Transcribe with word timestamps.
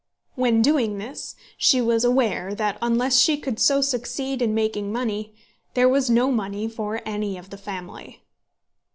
When 0.33 0.63
doing 0.63 0.97
this 0.97 1.35
she 1.59 1.79
was 1.79 2.03
aware 2.03 2.55
that 2.55 2.79
unless 2.81 3.19
she 3.19 3.37
could 3.37 3.59
so 3.59 3.81
succeed 3.81 4.41
in 4.41 4.55
making 4.55 4.91
money, 4.91 5.35
there 5.75 5.87
was 5.87 6.09
no 6.09 6.31
money 6.31 6.67
for 6.67 7.03
any 7.05 7.37
of 7.37 7.51
the 7.51 7.55
family. 7.59 8.23